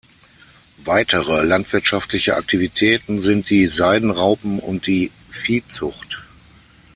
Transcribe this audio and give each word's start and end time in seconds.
Weitere 0.83 1.43
landwirtschaftliche 1.43 2.35
Aktivitäten 2.35 3.21
sind 3.21 3.51
die 3.51 3.67
Seidenraupen- 3.67 4.57
und 4.59 4.87
die 4.87 5.11
Viehzucht. 5.29 6.23